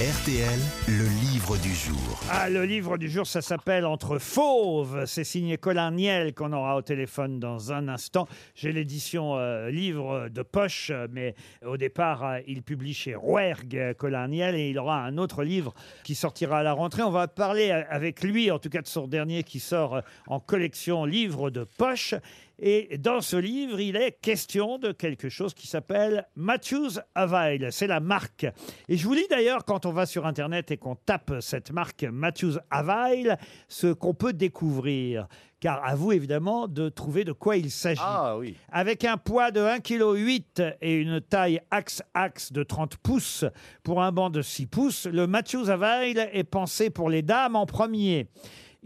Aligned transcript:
RTL, 0.00 0.58
le 0.88 1.04
livre 1.30 1.56
du 1.58 1.72
jour. 1.72 2.20
Ah, 2.28 2.50
le 2.50 2.64
livre 2.64 2.98
du 2.98 3.08
jour, 3.08 3.28
ça 3.28 3.40
s'appelle 3.40 3.86
Entre 3.86 4.18
fauves. 4.18 5.04
C'est 5.06 5.22
signé 5.22 5.56
Colin 5.56 5.92
Niel 5.92 6.34
qu'on 6.34 6.52
aura 6.52 6.74
au 6.74 6.82
téléphone 6.82 7.38
dans 7.38 7.70
un 7.70 7.86
instant. 7.86 8.26
J'ai 8.56 8.72
l'édition 8.72 9.36
euh, 9.36 9.70
livre 9.70 10.28
de 10.30 10.42
poche, 10.42 10.90
mais 11.12 11.36
au 11.64 11.76
départ, 11.76 12.24
euh, 12.24 12.38
il 12.48 12.64
publie 12.64 12.92
chez 12.92 13.14
Rouergue, 13.14 13.94
Colin 13.96 14.26
Niel, 14.26 14.56
et 14.56 14.70
il 14.70 14.80
aura 14.80 15.00
un 15.00 15.16
autre 15.16 15.44
livre 15.44 15.72
qui 16.02 16.16
sortira 16.16 16.58
à 16.58 16.62
la 16.64 16.72
rentrée. 16.72 17.04
On 17.04 17.12
va 17.12 17.28
parler 17.28 17.70
euh, 17.70 17.84
avec 17.88 18.24
lui, 18.24 18.50
en 18.50 18.58
tout 18.58 18.70
cas 18.70 18.82
de 18.82 18.88
son 18.88 19.06
dernier 19.06 19.44
qui 19.44 19.60
sort 19.60 20.00
en 20.26 20.40
collection 20.40 21.04
livre 21.04 21.50
de 21.50 21.62
poche. 21.62 22.16
Et 22.58 22.98
dans 22.98 23.20
ce 23.20 23.36
livre, 23.36 23.80
il 23.80 23.96
est 23.96 24.12
question 24.20 24.78
de 24.78 24.92
quelque 24.92 25.28
chose 25.28 25.54
qui 25.54 25.66
s'appelle 25.66 26.28
Matthews 26.36 27.00
Avail. 27.14 27.68
C'est 27.70 27.88
la 27.88 28.00
marque. 28.00 28.46
Et 28.88 28.96
je 28.96 29.04
vous 29.06 29.14
lis 29.14 29.26
d'ailleurs, 29.28 29.64
quand 29.64 29.86
on 29.86 29.92
va 29.92 30.06
sur 30.06 30.26
Internet 30.26 30.70
et 30.70 30.76
qu'on 30.76 30.94
tape 30.94 31.34
cette 31.40 31.72
marque 31.72 32.04
Matthews 32.04 32.58
Avail, 32.70 33.36
ce 33.68 33.92
qu'on 33.92 34.14
peut 34.14 34.32
découvrir. 34.32 35.26
Car 35.58 35.82
à 35.84 35.94
vous, 35.94 36.12
évidemment, 36.12 36.68
de 36.68 36.90
trouver 36.90 37.24
de 37.24 37.32
quoi 37.32 37.56
il 37.56 37.70
s'agit. 37.70 38.00
Ah 38.04 38.36
oui. 38.36 38.56
Avec 38.70 39.04
un 39.04 39.16
poids 39.16 39.50
de 39.50 39.60
1,8 39.60 40.42
kg 40.42 40.76
et 40.82 40.94
une 40.94 41.20
taille 41.20 41.60
axe-axe 41.70 42.52
de 42.52 42.62
30 42.62 42.98
pouces 42.98 43.44
pour 43.82 44.02
un 44.02 44.12
banc 44.12 44.30
de 44.30 44.42
6 44.42 44.66
pouces, 44.66 45.06
le 45.06 45.26
Matthews 45.26 45.70
Avail 45.70 46.18
est 46.32 46.44
pensé 46.44 46.90
pour 46.90 47.08
les 47.08 47.22
dames 47.22 47.56
en 47.56 47.66
premier. 47.66 48.28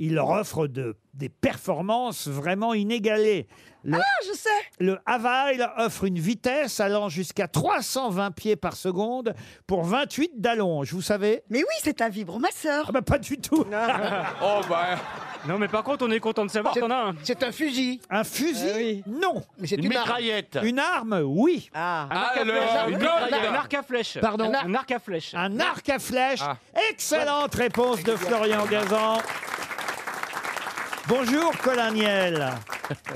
Il 0.01 0.15
leur 0.15 0.31
offre 0.31 0.69
de, 0.69 0.97
des 1.15 1.29
performances 1.29 2.29
vraiment 2.29 2.73
inégalées. 2.73 3.49
Le, 3.85 3.97
Ah, 3.99 4.03
je 4.27 4.37
sais 4.37 4.49
le 4.81 4.99
Avail 5.07 5.65
offre 5.77 6.05
une 6.05 6.19
vitesse 6.19 6.79
allant 6.81 7.09
jusqu'à 7.09 7.47
320 7.49 8.31
pieds 8.33 8.57
par 8.57 8.75
seconde 8.77 9.35
pour 9.67 9.85
28 9.85 10.33
d'allonge. 10.41 10.93
Vous 10.93 11.03
savez? 11.03 11.43
Mais 11.51 11.59
oui, 11.61 11.75
c'est 11.83 12.01
un 12.01 12.09
vibromasseur. 12.09 12.87
Ah 12.89 12.93
bah 12.93 13.03
pas 13.03 13.19
du 13.19 13.39
tout. 13.39 13.65
Oh 14.43 14.61
bah. 14.69 14.97
Non, 15.47 15.59
mais 15.59 15.69
par 15.69 15.83
contre, 15.85 16.05
on 16.07 16.11
est 16.11 16.19
content 16.21 16.45
de 16.45 16.51
savoir 16.51 16.75
qu'on 16.75 16.91
a 16.91 17.11
un. 17.11 17.15
C'est 17.23 17.43
un 17.43 17.53
fusil. 17.53 18.01
Un 18.11 18.25
fusil? 18.25 19.03
Non. 19.07 19.43
Mais 19.59 19.67
c'est 19.69 19.77
Une 19.77 19.85
une, 19.87 19.97
arme. 19.97 20.05
mitraillette. 20.07 20.59
Une 20.63 20.79
arme 20.79 21.23
Oui. 21.25 21.71
Ah. 21.75 22.09
Arc 22.11 22.37
à 22.39 22.45
flèche. 22.45 23.43
un 23.49 23.55
arc 23.55 23.75
à 23.75 23.83
flèche. 23.83 24.19
Pardon? 24.21 24.53
Un 24.53 24.75
arc 24.75 24.91
à 24.93 24.99
flèche. 24.99 25.35
Un 25.35 25.61
arc 25.61 25.89
à 25.89 25.99
flèche. 25.99 26.41
Ah. 26.43 26.57
Excellente 26.91 27.55
réponse 27.55 28.03
de 28.03 28.17
Florian 28.17 28.67
Gazan. 28.67 29.19
Bonjour 31.09 31.53
Colin 31.65 31.93
Niel. 31.93 32.45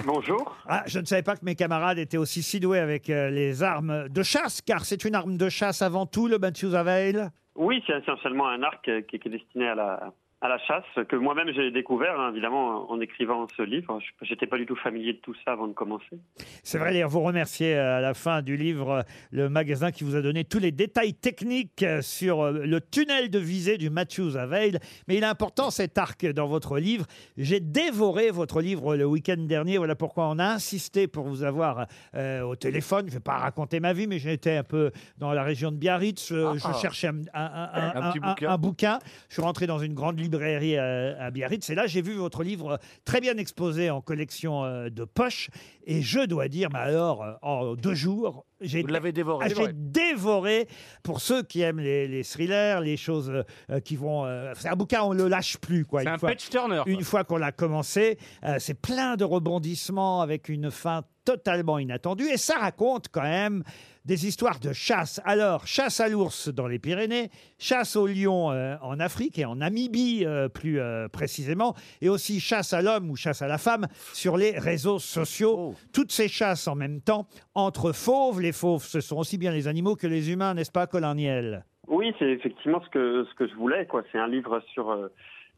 Bonjour. 0.07 0.57
Ah, 0.67 0.83
je 0.87 0.98
ne 0.98 1.05
savais 1.05 1.23
pas 1.23 1.37
que 1.37 1.45
mes 1.45 1.55
camarades 1.55 1.98
étaient 1.98 2.17
aussi 2.17 2.43
si 2.43 2.59
doués 2.59 2.79
avec 2.79 3.11
euh, 3.11 3.29
les 3.29 3.62
armes 3.62 4.09
de 4.09 4.23
chasse, 4.23 4.62
car 4.62 4.87
c'est 4.87 5.05
une 5.05 5.15
arme 5.15 5.37
de 5.37 5.51
chasse 5.51 5.83
avant 5.83 6.07
tout, 6.07 6.27
le 6.27 6.39
Matthews 6.39 6.75
Avail. 6.75 7.29
Oui, 7.55 7.85
c'est 7.87 7.98
essentiellement 7.98 8.48
un 8.48 8.63
arc 8.63 8.89
euh, 8.89 9.03
qui, 9.03 9.19
qui 9.19 9.29
est 9.29 9.33
destiné 9.33 9.69
à 9.69 9.75
la, 9.75 10.13
à 10.45 10.48
la 10.48 10.59
chasse, 10.59 11.07
que 11.09 11.15
moi-même 11.15 11.47
j'ai 11.55 11.71
découvert, 11.71 12.19
hein, 12.19 12.33
évidemment, 12.33 12.91
en 12.91 13.01
écrivant 13.01 13.47
ce 13.57 13.62
livre. 13.62 14.01
Je 14.23 14.29
n'étais 14.33 14.48
pas 14.48 14.59
du 14.59 14.67
tout 14.67 14.75
familier 14.75 15.12
de 15.12 15.19
tout 15.19 15.35
ça 15.45 15.53
avant 15.53 15.69
de 15.69 15.73
commencer. 15.73 16.19
C'est 16.65 16.79
vrai, 16.79 16.91
d'ailleurs, 16.93 17.11
vous 17.11 17.21
remerciez 17.21 17.77
euh, 17.77 17.98
à 17.98 18.01
la 18.01 18.12
fin 18.12 18.43
du 18.43 18.57
livre 18.57 18.91
euh, 18.91 19.03
le 19.31 19.48
magasin 19.48 19.93
qui 19.93 20.03
vous 20.03 20.17
a 20.17 20.20
donné 20.20 20.43
tous 20.45 20.59
les 20.59 20.73
détails 20.73 21.15
techniques 21.15 21.85
euh, 21.85 22.03
sur 22.03 22.51
le 22.51 22.81
tunnel 22.81 23.31
de 23.31 23.39
visée 23.39 23.79
du 23.79 23.89
Matthews 23.89 24.37
Avail. 24.37 24.81
Mais 25.07 25.15
il 25.17 25.23
est 25.23 25.27
important 25.27 25.70
cet 25.70 25.97
arc 25.97 26.27
dans 26.27 26.48
votre 26.48 26.77
livre. 26.81 27.07
J'ai 27.37 27.61
dévoré 27.61 28.33
votre 28.33 28.61
livre 28.61 28.97
le 28.97 29.07
week-end 29.07 29.37
dernier. 29.39 29.79
Voilà 29.79 29.95
pourquoi 29.95 30.27
on 30.29 30.41
a 30.41 30.45
insisté 30.47 31.07
pour 31.07 31.29
vous 31.29 31.45
avoir 31.45 31.87
euh, 32.17 32.43
au 32.43 32.57
téléphone. 32.57 33.03
Je 33.07 33.11
ne 33.13 33.19
vais 33.19 33.20
pas 33.20 33.37
raconter 33.39 33.79
ma 33.79 33.93
vie, 33.93 34.09
mais 34.09 34.19
j'étais 34.19 34.57
un 34.57 34.65
peu 34.65 34.91
dans 35.19 35.33
la 35.33 35.45
région 35.45 35.70
de 35.70 35.77
Biarritz. 35.77 36.33
Euh, 36.33 36.55
Je 36.55 36.81
cherchais 36.81 37.07
un, 37.07 37.20
un- 37.33 37.70
un- 37.95 38.03
Un 38.03 38.11
bouquin. 38.19 38.48
un 38.51 38.59
bouquin. 38.59 38.98
Je 39.29 39.35
suis 39.35 39.43
rentré 39.43 39.69
dans 39.69 39.79
une 39.79 39.95
grande 39.95 40.19
librairie 40.19 40.32
euh, 40.41 41.15
à 41.19 41.31
Biarritz. 41.31 41.69
Et 41.71 41.75
là, 41.75 41.87
j'ai 41.87 42.03
vu 42.03 42.15
votre 42.15 42.43
livre 42.43 42.79
très 43.05 43.21
bien 43.21 43.37
exposé 43.37 43.91
en 43.91 44.01
collection 44.01 44.65
euh, 44.65 44.89
de 44.91 45.05
poche. 45.05 45.51
Et 45.85 46.01
je 46.03 46.20
dois 46.27 46.48
dire, 46.48 46.69
mais 46.73 46.79
alors, 46.79 47.23
euh, 47.23 47.33
en 47.43 47.75
deux 47.75 47.95
jours, 47.95 48.45
j'ai 48.61 48.83
Vous 48.83 48.87
l'avez 48.89 49.11
dévoré. 49.13 49.47
ah, 49.51 49.55
J'ai 49.55 49.73
dévoré 49.73 50.69
pour 51.03 51.21
ceux 51.21 51.42
qui 51.42 51.63
aiment 51.63 51.81
les, 51.81 52.07
les 52.07 52.23
thrillers, 52.23 52.81
les 52.81 52.97
choses 52.97 53.31
euh, 53.71 53.81
qui 53.81 53.97
vont. 53.97 54.25
euh, 54.25 54.53
c'est 54.57 54.69
un 54.69 54.77
bouquin, 54.77 55.03
on 55.03 55.13
le 55.13 55.27
lâche 55.27 55.57
plus 55.59 55.85
quoi. 55.85 56.03
C'est 56.03 56.09
Une 56.09 56.15
un 56.15 56.19
fois, 56.19 56.35
turner. 56.37 56.81
quoi. 56.85 56.92
une 56.92 57.03
fois 57.03 57.25
qu'on 57.25 57.39
l'a 57.39 57.51
commencé, 57.51 58.19
euh, 58.45 58.57
c'est 58.61 58.81
plein 58.81 59.17
de 59.17 59.25
rebondissements 59.25 60.21
avec 60.21 60.48
une 60.48 60.71
fin 60.71 61.03
totalement 61.25 61.79
inattendue 61.79 62.29
et 62.29 62.37
ça 62.37 62.59
raconte 62.59 63.09
quand 63.09 63.23
même 63.23 63.63
des 64.05 64.27
histoires 64.27 64.59
de 64.59 64.73
chasse. 64.73 65.21
Alors, 65.25 65.67
chasse 65.67 66.01
à 66.01 66.09
l'ours 66.09 66.49
dans 66.49 66.67
les 66.67 66.79
Pyrénées, 66.79 67.31
chasse 67.59 67.97
au 67.97 68.07
lion 68.07 68.51
euh, 68.51 68.75
en 68.83 68.99
Afrique 68.99 69.39
et 69.39 69.45
en 69.45 69.57
Namibie 69.57 70.25
euh, 70.25 70.49
plus 70.49 70.81
euh, 70.81 71.09
précisément, 71.09 71.75
et 72.01 72.09
aussi 72.09 72.41
chasse 72.41 72.73
à 72.73 72.83
l'homme 72.83 73.11
ou 73.11 73.17
chasse 73.17 73.43
à 73.43 73.47
la 73.47 73.59
femme 73.59 73.87
sur 74.13 74.37
les 74.37 74.59
réseaux 74.59 74.99
sociaux. 74.99 75.55
Oh. 75.57 75.75
Toutes 75.93 76.13
ces 76.13 76.29
chasses 76.29 76.67
en 76.67 76.75
même 76.75 77.01
temps 77.01 77.27
entre 77.55 77.93
fauves. 77.93 78.41
Les 78.41 78.53
fauves, 78.53 78.85
ce 78.85 79.01
sont 79.01 79.19
aussi 79.19 79.39
bien 79.39 79.53
les 79.53 79.69
animaux 79.69 79.95
que 79.95 80.07
les 80.07 80.33
humains, 80.33 80.55
n'est-ce 80.55 80.73
pas, 80.73 80.87
Colin 80.87 81.15
Niel? 81.15 81.65
Oui, 81.87 82.13
c'est 82.19 82.31
effectivement 82.31 82.83
ce 82.85 82.89
que, 82.91 83.25
ce 83.31 83.35
que 83.35 83.47
je 83.47 83.55
voulais. 83.55 83.87
quoi. 83.87 84.03
C'est 84.11 84.19
un 84.19 84.29
livre 84.29 84.61
sur, 84.73 84.97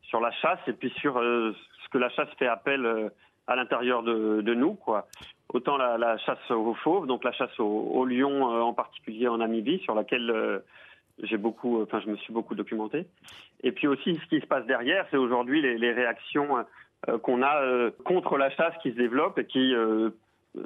sur 0.03 0.21
la 0.21 0.33
chasse 0.33 0.61
et 0.67 0.73
puis 0.73 0.93
sur 1.01 1.15
ce 1.15 1.89
que 1.91 1.99
la 1.99 2.11
chasse 2.11 2.29
fait 2.39 2.47
appel 2.47 3.11
à 3.47 3.57
l'intérieur 3.57 4.03
de, 4.03 4.55
nous. 4.55 4.75
quoi. 4.75 5.07
Autant 5.53 5.77
la, 5.77 6.19
chasse 6.19 6.51
aux 6.51 6.75
fauves, 6.75 7.07
donc 7.07 7.25
la 7.25 7.33
chasse 7.33 7.59
aux, 7.61 7.65
aux 7.65 8.05
lions 8.05 8.51
euh, 8.53 8.61
en 8.61 8.73
particulier 8.73 9.29
en 9.29 9.39
Namibie, 9.39 9.81
sur 9.81 9.95
laquelle 9.95 10.31
euh, 10.31 10.59
j'ai 11.23 11.37
beaucoup, 11.37 11.83
enfin 11.83 12.01
je 12.01 12.11
me 12.11 12.17
suis 12.17 12.33
beaucoup 12.33 12.55
documenté. 12.55 13.07
Et 13.63 13.73
puis 13.73 13.87
aussi 13.87 14.17
ce 14.17 14.27
qui 14.29 14.41
se 14.41 14.47
passe 14.47 14.67
derrière, 14.67 15.07
c'est 15.11 15.17
aujourd'hui 15.17 15.63
les, 15.63 15.93
réactions 15.93 16.65
euh, 17.09 17.19
qu'on 17.19 17.43
a 17.43 17.63
euh, 17.63 17.91
contre 18.05 18.37
la 18.37 18.51
chasse 18.51 18.75
qui 18.83 18.91
se 18.91 18.97
développe 18.97 19.39
et 19.39 19.47
qui, 19.47 19.75
euh, 19.75 20.11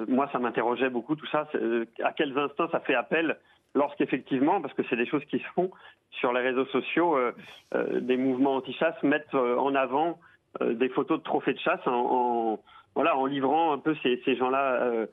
moi 0.07 0.29
ça 0.31 0.39
m'interrogeait 0.39 0.89
beaucoup 0.89 1.15
tout 1.15 1.27
ça. 1.27 1.47
euh, 1.55 1.85
À 2.03 2.13
quels 2.13 2.37
instants 2.37 2.69
ça 2.71 2.79
fait 2.79 2.95
appel 2.95 3.37
lorsqu'effectivement, 3.75 4.61
parce 4.61 4.73
que 4.73 4.81
c'est 4.89 4.95
des 4.95 5.05
choses 5.05 5.23
qui 5.25 5.39
se 5.39 5.47
font 5.55 5.69
sur 6.11 6.33
les 6.33 6.41
réseaux 6.41 6.65
sociaux, 6.65 7.15
euh, 7.17 7.31
euh, 7.75 7.99
des 7.99 8.17
mouvements 8.17 8.55
anti-chasse 8.55 9.01
mettent 9.03 9.33
euh, 9.35 9.57
en 9.57 9.75
avant 9.75 10.11
euh, 10.11 10.13
des 10.61 10.89
photos 10.89 11.19
de 11.19 11.23
trophées 11.23 11.53
de 11.53 11.59
chasse 11.59 11.85
en, 11.85 11.91
en- 11.93 12.59
voilà, 12.95 13.15
en 13.17 13.25
livrant 13.25 13.71
un 13.73 13.77
peu 13.79 13.95
ces, 14.03 14.21
ces 14.25 14.35
gens-là 14.35 14.81
euh, 14.83 15.05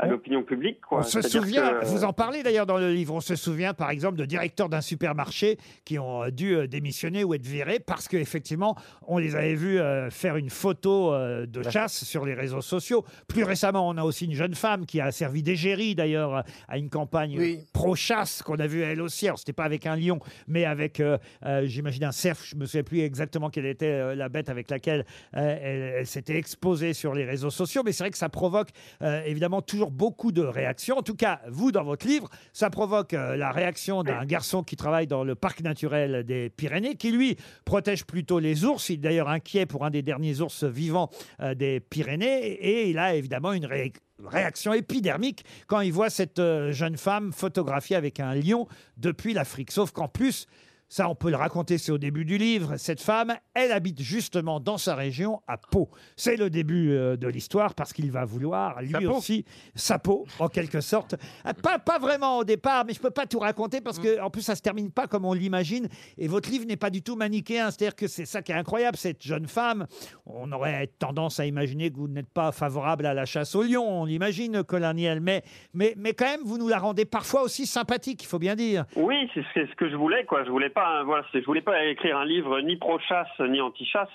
à 0.00 0.06
On- 0.06 0.10
l'opinion 0.10 0.42
publique. 0.42 0.80
Quoi. 0.80 0.98
On 0.98 1.02
se 1.04 1.20
C'est-à-dire 1.20 1.42
souvient, 1.42 1.70
que, 1.70 1.74
euh, 1.76 1.80
vous 1.88 2.02
en 2.04 2.12
parlez 2.12 2.42
d'ailleurs 2.42 2.66
dans 2.66 2.78
le 2.78 2.92
livre, 2.92 3.14
on 3.14 3.20
se 3.20 3.36
souvient 3.36 3.74
par 3.74 3.90
exemple 3.90 4.16
de 4.18 4.24
directeurs 4.24 4.68
d'un 4.68 4.80
supermarché 4.80 5.56
qui 5.84 6.00
ont 6.00 6.24
euh, 6.24 6.30
dû 6.30 6.56
euh, 6.56 6.66
démissionner 6.66 7.22
ou 7.22 7.32
être 7.34 7.46
virés 7.46 7.78
parce 7.78 8.08
qu'effectivement, 8.08 8.76
on 9.06 9.18
les 9.18 9.36
avait 9.36 9.54
vus 9.54 9.78
euh, 9.78 10.10
faire 10.10 10.36
une 10.36 10.50
photo 10.50 11.12
euh, 11.14 11.46
de 11.46 11.62
chasse 11.70 12.02
sur 12.04 12.26
les 12.26 12.34
réseaux 12.34 12.60
sociaux. 12.60 13.04
Plus 13.28 13.44
récemment, 13.44 13.88
on 13.88 13.96
a 13.96 14.02
aussi 14.02 14.24
une 14.24 14.34
jeune 14.34 14.54
femme 14.56 14.84
qui 14.84 15.00
a 15.00 15.12
servi 15.12 15.44
d'égérie 15.44 15.94
d'ailleurs 15.94 16.38
euh, 16.38 16.42
à 16.66 16.76
une 16.76 16.90
campagne 16.90 17.36
Oui. 17.38 17.60
pro-chasse 17.72 18.42
qu'on 18.42 18.56
a 18.58 18.66
vue 18.66 18.82
elle 18.82 19.00
aussi. 19.00 19.26
Alors, 19.28 19.38
c'était 19.38 19.52
pas 19.52 19.64
avec 19.64 19.86
un 19.86 19.94
lion, 19.94 20.18
mais 20.48 20.64
avec, 20.64 20.98
euh, 20.98 21.18
euh, 21.46 21.66
j'imagine, 21.66 22.02
un 22.04 22.12
cerf. 22.12 22.40
Je 22.44 22.56
me 22.56 22.66
souviens 22.66 22.82
plus 22.82 23.00
exactement 23.00 23.48
quelle 23.48 23.66
était 23.66 23.86
euh, 23.86 24.16
la 24.16 24.28
bête 24.28 24.48
avec 24.48 24.70
laquelle 24.70 25.06
euh, 25.36 25.56
elle, 25.62 25.94
elle 26.00 26.06
s'était 26.06 26.36
exposée 26.36 26.94
sur 26.94 27.14
les 27.14 27.24
réseaux 27.24 27.50
sociaux. 27.50 27.82
Mais 27.84 27.92
c'est 27.92 28.02
vrai 28.02 28.10
que 28.10 28.18
ça 28.18 28.28
provoque 28.28 28.70
euh, 29.00 29.22
évidemment 29.24 29.62
toujours 29.62 29.84
beaucoup 29.94 30.32
de 30.32 30.42
réactions. 30.42 30.98
En 30.98 31.02
tout 31.02 31.14
cas, 31.14 31.40
vous, 31.48 31.72
dans 31.72 31.84
votre 31.84 32.06
livre, 32.06 32.28
ça 32.52 32.68
provoque 32.68 33.14
euh, 33.14 33.36
la 33.36 33.52
réaction 33.52 34.02
d'un 34.02 34.24
garçon 34.24 34.62
qui 34.62 34.76
travaille 34.76 35.06
dans 35.06 35.24
le 35.24 35.34
parc 35.34 35.62
naturel 35.62 36.24
des 36.24 36.50
Pyrénées, 36.50 36.96
qui 36.96 37.12
lui 37.12 37.36
protège 37.64 38.04
plutôt 38.04 38.38
les 38.40 38.64
ours. 38.64 38.88
Il 38.90 38.94
est 38.94 38.96
d'ailleurs 38.98 39.28
inquiet 39.28 39.66
pour 39.66 39.84
un 39.84 39.90
des 39.90 40.02
derniers 40.02 40.40
ours 40.40 40.64
vivants 40.64 41.10
euh, 41.40 41.54
des 41.54 41.80
Pyrénées. 41.80 42.52
Et 42.52 42.90
il 42.90 42.98
a 42.98 43.14
évidemment 43.14 43.52
une 43.52 43.66
ré- 43.66 43.92
réaction 44.24 44.72
épidermique 44.72 45.44
quand 45.66 45.80
il 45.80 45.92
voit 45.92 46.10
cette 46.10 46.38
euh, 46.38 46.72
jeune 46.72 46.96
femme 46.96 47.32
photographiée 47.32 47.96
avec 47.96 48.20
un 48.20 48.34
lion 48.34 48.66
depuis 48.96 49.32
l'Afrique. 49.32 49.70
Sauf 49.70 49.92
qu'en 49.92 50.08
plus, 50.08 50.46
ça 50.94 51.08
on 51.08 51.16
peut 51.16 51.30
le 51.30 51.36
raconter, 51.36 51.76
c'est 51.76 51.90
au 51.90 51.98
début 51.98 52.24
du 52.24 52.38
livre, 52.38 52.76
cette 52.76 53.00
femme, 53.00 53.34
elle 53.52 53.72
habite 53.72 54.00
justement 54.00 54.60
dans 54.60 54.78
sa 54.78 54.94
région, 54.94 55.40
à 55.48 55.56
Pau. 55.58 55.90
C'est 56.14 56.36
le 56.36 56.50
début 56.50 56.92
euh, 56.92 57.16
de 57.16 57.26
l'histoire 57.26 57.74
parce 57.74 57.92
qu'il 57.92 58.12
va 58.12 58.24
vouloir, 58.24 58.80
lui 58.80 58.92
Sa 58.92 59.00
peau. 59.00 59.16
aussi, 59.16 59.44
sa 59.74 59.98
peau, 59.98 60.24
en 60.38 60.46
quelque 60.46 60.80
sorte. 60.80 61.16
Ah, 61.44 61.52
Pas, 61.52 61.80
pas 61.80 61.98
vraiment 61.98 62.38
au 62.38 62.44
départ, 62.44 62.84
mais 62.86 62.92
je 62.94 63.00
peux 63.00 63.10
pas 63.10 63.26
tout 63.26 63.40
raconter 63.40 63.80
parce 63.80 63.98
que 63.98 64.20
en 64.20 64.30
plus 64.30 64.42
ça 64.42 64.54
se 64.54 64.62
termine 64.62 64.92
pas 64.92 65.08
comme 65.08 65.24
on 65.24 65.32
l'imagine. 65.32 65.88
Et 66.16 66.28
votre 66.28 66.48
livre 66.48 66.64
n'est 66.64 66.76
pas 66.76 66.90
du 66.90 67.02
tout 67.02 67.16
manichéen, 67.16 67.72
c'est-à-dire 67.72 67.96
que 67.96 68.06
c'est 68.06 68.24
ça 68.24 68.40
qui 68.40 68.52
est 68.52 68.54
incroyable, 68.54 68.96
cette 68.96 69.20
jeune 69.20 69.48
femme. 69.48 69.88
On 70.26 70.52
aurait 70.52 70.86
tendance 71.00 71.40
à 71.40 71.46
imaginer 71.46 71.90
que 71.90 71.96
vous 71.96 72.06
n'êtes 72.06 72.30
pas 72.30 72.52
favorable 72.52 73.04
à 73.06 73.14
la 73.14 73.24
chasse 73.24 73.56
au 73.56 73.64
lion, 73.64 73.82
on 74.02 74.04
l'imagine, 74.04 74.62
colonial, 74.62 75.18
mais, 75.18 75.42
mais, 75.72 75.94
mais 75.96 76.12
quand 76.12 76.26
même, 76.26 76.42
vous 76.44 76.56
nous 76.56 76.68
la 76.68 76.78
rendez 76.78 77.04
parfois 77.04 77.42
aussi 77.42 77.66
sympathique, 77.66 78.22
il 78.22 78.26
faut 78.26 78.38
bien 78.38 78.54
dire. 78.54 78.84
Oui, 78.94 79.28
c'est 79.34 79.42
c'est 79.54 79.66
ce 79.68 79.74
que 79.74 79.90
je 79.90 79.96
voulais, 79.96 80.24
quoi. 80.24 80.44
Je 80.44 80.50
voulais 80.50 80.70
pas, 80.70 80.83
hein, 80.88 81.02
voilà, 81.04 81.24
c'est- 81.32 81.40
je 81.40 81.46
voulais 81.46 81.60
pas 81.60 81.84
écrire 81.84 82.16
un 82.18 82.24
livre 82.24 82.60
ni 82.60 82.76
pro-chasse 82.76 83.38
ni 83.40 83.60
anti-chasse. 83.60 84.08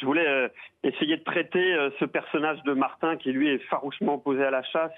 Je 0.00 0.06
voulais 0.06 0.26
euh, 0.26 0.48
essayer 0.82 1.16
de 1.16 1.24
traiter 1.24 1.74
euh, 1.74 1.90
ce 2.00 2.04
personnage 2.04 2.62
de 2.64 2.72
Martin 2.72 3.16
qui 3.16 3.32
lui 3.32 3.48
est 3.48 3.58
farouchement 3.68 4.14
opposé 4.14 4.44
à 4.44 4.50
la 4.50 4.62
chasse 4.62 4.92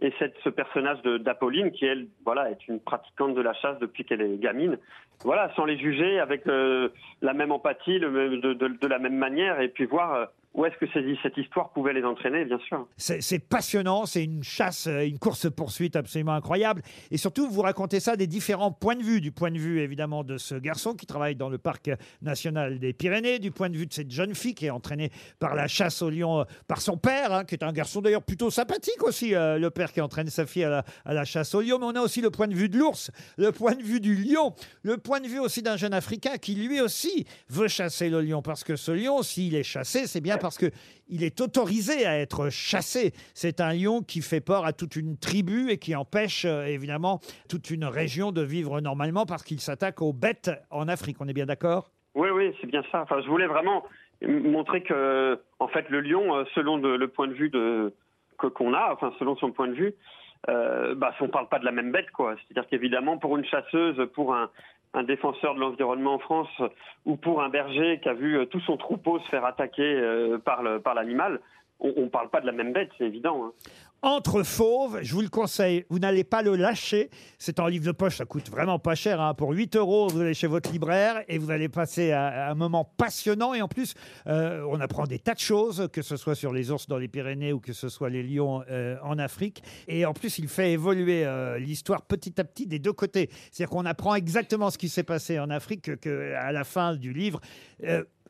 et 0.00 0.12
cette, 0.18 0.36
ce 0.42 0.48
personnage 0.48 1.00
d'Apolline 1.02 1.70
qui 1.70 1.86
elle 1.86 2.08
voilà 2.24 2.50
est 2.50 2.66
une 2.66 2.80
pratiquante 2.80 3.34
de 3.34 3.40
la 3.40 3.54
chasse 3.54 3.78
depuis 3.78 4.04
qu'elle 4.04 4.20
est 4.20 4.36
gamine 4.40 4.76
voilà 5.22 5.52
sans 5.54 5.64
les 5.64 5.78
juger 5.78 6.18
avec 6.18 6.46
euh, 6.48 6.88
la 7.20 7.32
même 7.34 7.52
empathie 7.52 8.00
de, 8.00 8.86
la 8.86 8.98
même 8.98 9.16
manière 9.16 9.60
et 9.60 9.68
puis 9.68 9.84
voir 9.84 10.14
euh, 10.14 10.24
où 10.54 10.66
est-ce 10.66 10.76
que 10.76 10.86
cette 11.22 11.36
histoire 11.38 11.70
pouvait 11.70 11.94
les 11.94 12.04
entraîner 12.04 12.44
bien 12.44 12.58
sûr 12.58 12.86
C'est 12.98 13.38
passionnant, 13.38 14.04
c'est 14.04 14.22
une 14.22 14.42
chasse, 14.42 14.86
euh, 14.86 15.06
une 15.06 15.18
course-poursuite 15.18 15.96
absolument 15.96 16.34
incroyable. 16.34 16.82
Et 17.10 17.16
surtout, 17.16 17.48
vous 17.48 17.62
racontez 17.62 18.00
ça 18.00 18.16
des 18.16 18.26
différents 18.26 18.70
points 18.70 18.96
de 18.96 19.02
vue. 19.02 19.20
Du 19.22 19.32
point 19.32 19.50
de 19.50 19.58
vue, 19.58 19.80
évidemment, 19.80 20.24
de 20.24 20.36
ce 20.36 20.54
garçon 20.54 20.94
qui 20.94 21.06
travaille 21.06 21.36
dans 21.36 21.48
le 21.48 21.56
parc 21.56 21.90
national 22.20 22.78
des 22.78 22.92
Pyrénées, 22.92 23.38
du 23.38 23.50
point 23.50 23.70
de 23.70 23.76
vue 23.76 23.86
de 23.86 23.92
cette 23.94 24.10
jeune 24.10 24.34
fille 24.34 24.54
qui 24.54 24.66
est 24.66 24.70
entraînée 24.70 25.10
par 25.38 25.54
la 25.54 25.68
chasse 25.68 26.02
au 26.02 26.10
lion 26.10 26.40
euh, 26.40 26.44
par 26.68 26.82
son 26.82 26.98
père, 26.98 27.32
hein, 27.32 27.44
qui 27.44 27.54
est 27.54 27.64
un 27.64 27.72
garçon 27.72 28.02
d'ailleurs 28.02 28.22
plutôt 28.22 28.50
sympathique 28.50 29.02
aussi, 29.02 29.34
euh, 29.34 29.58
le 29.58 29.70
père 29.70 29.90
qui 29.92 30.02
entraîne 30.02 30.28
sa 30.28 30.44
fille 30.44 30.64
à 30.64 30.84
la 31.06 31.24
chasse 31.24 31.54
au 31.54 31.62
lion. 31.62 31.78
Mais 31.78 31.86
on 31.86 31.96
a 31.96 32.00
aussi 32.00 32.20
le 32.20 32.30
point 32.30 32.46
de 32.46 32.54
vue 32.54 32.68
de 32.68 32.76
l'ours, 32.76 33.10
le 33.38 33.52
point 33.52 33.74
de 33.74 33.82
vue 33.82 34.00
du 34.00 34.16
lion, 34.16 34.54
le 34.82 34.98
point 34.98 35.20
de 35.20 35.28
vue 35.28 35.40
aussi 35.40 35.62
d'un 35.62 35.78
jeune 35.78 35.94
Africain 35.94 36.36
qui 36.36 36.56
lui 36.56 36.80
aussi 36.82 37.26
veut 37.48 37.68
chasser 37.68 38.10
le 38.10 38.20
lion. 38.20 38.42
Parce 38.42 38.64
que 38.64 38.76
ce 38.76 38.92
lion, 38.92 39.22
s'il 39.22 39.54
est 39.54 39.62
chassé, 39.62 40.06
c'est 40.06 40.20
bien 40.20 40.36
parce 40.42 40.58
que 40.58 40.66
il 41.08 41.24
est 41.24 41.40
autorisé 41.40 42.04
à 42.06 42.18
être 42.18 42.50
chassé. 42.50 43.12
C'est 43.32 43.60
un 43.60 43.72
lion 43.72 44.02
qui 44.02 44.20
fait 44.20 44.40
peur 44.42 44.66
à 44.66 44.72
toute 44.74 44.96
une 44.96 45.16
tribu 45.16 45.70
et 45.70 45.78
qui 45.78 45.94
empêche 45.96 46.44
euh, 46.44 46.66
évidemment 46.66 47.20
toute 47.48 47.70
une 47.70 47.84
région 47.86 48.32
de 48.32 48.42
vivre 48.42 48.80
normalement 48.80 49.24
parce 49.24 49.42
qu'il 49.44 49.60
s'attaque 49.60 50.02
aux 50.02 50.12
bêtes 50.12 50.50
en 50.70 50.88
Afrique. 50.88 51.16
On 51.20 51.28
est 51.28 51.32
bien 51.32 51.46
d'accord? 51.46 51.90
Oui, 52.14 52.28
oui, 52.30 52.52
c'est 52.60 52.66
bien 52.66 52.82
ça. 52.92 53.02
Enfin, 53.02 53.22
je 53.22 53.28
voulais 53.28 53.46
vraiment 53.46 53.84
montrer 54.20 54.82
que, 54.82 55.40
en 55.58 55.68
fait, 55.68 55.88
le 55.88 56.00
lion, 56.00 56.36
euh, 56.36 56.44
selon 56.54 56.78
de- 56.78 56.88
le 56.94 57.08
point 57.08 57.26
de 57.28 57.32
vue 57.32 57.48
de 57.50 57.92
que- 58.38 58.46
qu'on 58.48 58.74
a, 58.74 58.92
enfin, 58.92 59.12
selon 59.18 59.36
son 59.36 59.50
point 59.52 59.68
de 59.68 59.74
vue, 59.74 59.94
euh, 60.48 60.94
bah, 60.94 61.14
on 61.20 61.28
parle 61.28 61.48
pas 61.48 61.58
de 61.58 61.64
la 61.64 61.72
même 61.72 61.90
bête, 61.92 62.10
quoi. 62.10 62.34
C'est-à-dire 62.36 62.68
qu'évidemment, 62.68 63.16
pour 63.18 63.36
une 63.36 63.44
chasseuse, 63.44 63.96
pour 64.14 64.34
un, 64.34 64.50
un 64.94 65.02
défenseur 65.02 65.54
de 65.54 65.60
l'environnement 65.60 66.14
en 66.14 66.18
France, 66.18 66.62
ou 67.06 67.16
pour 67.16 67.42
un 67.42 67.48
berger 67.48 68.00
qui 68.02 68.08
a 68.08 68.14
vu 68.14 68.36
euh, 68.38 68.46
tout 68.46 68.60
son 68.60 68.76
troupeau 68.76 69.18
se 69.20 69.28
faire 69.28 69.44
attaquer 69.44 69.82
euh, 69.82 70.38
par 70.38 70.62
l'animal, 70.94 71.40
on, 71.82 71.92
on 71.96 72.08
parle 72.08 72.30
pas 72.30 72.40
de 72.40 72.46
la 72.46 72.52
même 72.52 72.72
bête, 72.72 72.90
c'est 72.98 73.04
évident. 73.04 73.44
hein. 73.44 73.52
Entre 74.04 74.42
fauves, 74.42 74.98
je 75.02 75.14
vous 75.14 75.20
le 75.20 75.28
conseille, 75.28 75.84
vous 75.88 76.00
n'allez 76.00 76.24
pas 76.24 76.42
le 76.42 76.56
lâcher. 76.56 77.08
C'est 77.38 77.60
en 77.60 77.68
livre 77.68 77.86
de 77.86 77.92
poche, 77.92 78.16
ça 78.16 78.24
coûte 78.24 78.50
vraiment 78.50 78.80
pas 78.80 78.96
cher. 78.96 79.20
hein. 79.20 79.32
Pour 79.32 79.50
8 79.52 79.76
euros, 79.76 80.08
vous 80.08 80.20
allez 80.20 80.34
chez 80.34 80.48
votre 80.48 80.72
libraire 80.72 81.22
et 81.28 81.38
vous 81.38 81.52
allez 81.52 81.68
passer 81.68 82.10
à- 82.10 82.50
un 82.50 82.54
moment 82.56 82.84
passionnant. 82.96 83.54
Et 83.54 83.62
en 83.62 83.68
plus, 83.68 83.94
euh, 84.26 84.66
on 84.68 84.80
apprend 84.80 85.06
des 85.06 85.20
tas 85.20 85.34
de 85.34 85.38
choses, 85.38 85.88
que 85.92 86.02
ce 86.02 86.16
soit 86.16 86.34
sur 86.34 86.52
les 86.52 86.72
ours 86.72 86.88
dans 86.88 86.98
les 86.98 87.06
Pyrénées 87.06 87.52
ou 87.52 87.60
que 87.60 87.72
ce 87.72 87.88
soit 87.88 88.10
les 88.10 88.24
lions 88.24 88.64
euh, 88.72 88.96
en 89.04 89.20
Afrique. 89.20 89.62
Et 89.86 90.04
en 90.04 90.14
plus, 90.14 90.36
il 90.40 90.48
fait 90.48 90.72
évoluer 90.72 91.24
euh, 91.24 91.60
l'histoire 91.60 92.02
petit 92.02 92.40
à 92.40 92.44
petit 92.44 92.66
des 92.66 92.80
deux 92.80 92.92
côtés. 92.92 93.30
C'est-à-dire 93.52 93.70
qu'on 93.70 93.86
apprend 93.86 94.16
exactement 94.16 94.70
ce 94.70 94.78
qui 94.78 94.88
s'est 94.88 95.04
passé 95.04 95.38
en 95.38 95.48
Afrique 95.48 96.00
que, 96.00 96.34
à 96.34 96.50
la 96.50 96.64
fin 96.64 96.96
du 96.96 97.12
livre. 97.12 97.40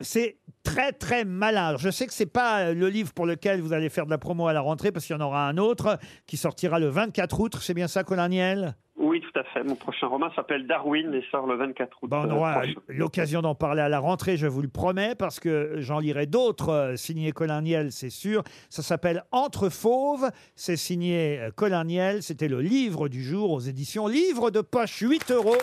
C'est 0.03 0.39
très 0.63 0.93
très 0.93 1.25
malin. 1.25 1.69
Alors, 1.69 1.81
je 1.81 1.91
sais 1.91 2.07
que 2.07 2.13
c'est 2.13 2.27
pas 2.27 2.61
euh, 2.61 2.75
le 2.75 2.89
livre 2.89 3.13
pour 3.13 3.27
lequel 3.27 3.61
vous 3.61 3.73
allez 3.73 3.89
faire 3.89 4.07
de 4.07 4.11
la 4.11 4.19
promo 4.19 4.47
à 4.47 4.53
la 4.53 4.61
rentrée 4.61 4.93
parce 4.93 5.07
qu'il 5.07 5.17
y 5.17 5.19
en 5.19 5.25
aura 5.25 5.49
un 5.49 5.59
autre 5.59 5.99
qui 6.27 6.37
sortira 6.37 6.79
le 6.79 6.89
24 6.89 7.41
août. 7.41 7.57
C'est 7.61 7.75
bien 7.75 7.89
ça, 7.89 8.05
Colin 8.05 8.29
Niel? 8.29 8.77
Oui, 9.03 9.21
tout 9.21 9.39
à 9.39 9.43
fait. 9.45 9.65
Mon 9.65 9.75
prochain 9.75 10.07
roman 10.07 10.33
s'appelle 10.35 10.67
Darwin 10.67 11.13
et 11.13 11.25
sort 11.31 11.47
le 11.47 11.57
24 11.57 11.97
août. 12.03 12.09
Bon, 12.09 12.19
on 12.19 12.31
euh, 12.31 12.35
aura 12.35 12.53
prochain. 12.61 12.73
l'occasion 12.89 13.43
d'en 13.43 13.55
parler 13.55 13.81
à 13.81 13.89
la 13.89 13.99
rentrée, 13.99 14.37
je 14.37 14.47
vous 14.47 14.63
le 14.63 14.69
promets, 14.69 15.15
parce 15.15 15.41
que 15.41 15.75
j'en 15.79 15.99
lirai 15.99 16.27
d'autres 16.27 16.69
euh, 16.69 16.97
signés 16.97 17.33
Colin 17.33 17.63
Niel, 17.63 17.91
c'est 17.91 18.11
sûr. 18.11 18.45
Ça 18.71 18.83
s'appelle 18.83 19.25
Entre 19.33 19.71
Fauves, 19.71 20.31
c'est 20.55 20.77
signé 20.77 21.41
euh, 21.41 21.51
Colin 21.51 21.85
Niel. 21.85 22.23
C'était 22.23 22.49
le 22.49 22.61
livre 22.61 23.09
du 23.09 23.25
jour 23.25 23.51
aux 23.51 23.61
éditions 23.61 24.07
Livre 24.07 24.51
de 24.51 24.61
poche, 24.61 25.01
8 25.01 25.33
euros. 25.33 25.59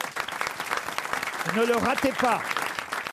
Ne 1.55 1.65
le 1.65 1.75
ratez 1.75 2.11
pas. 2.19 2.41